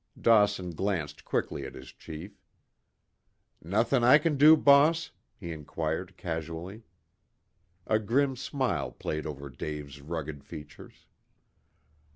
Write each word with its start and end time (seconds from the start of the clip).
Dawson 0.19 0.71
glanced 0.71 1.23
quickly 1.25 1.63
at 1.63 1.75
his 1.75 1.91
chief. 1.93 2.41
"Nothin' 3.61 4.03
I 4.03 4.17
ken 4.17 4.35
do, 4.35 4.57
boss?" 4.57 5.11
he 5.39 5.51
inquired 5.51 6.17
casually. 6.17 6.81
A 7.85 7.99
grim 7.99 8.35
smile 8.35 8.89
played 8.91 9.27
over 9.27 9.47
Dave's 9.47 10.01
rugged 10.01 10.43
features. 10.43 11.05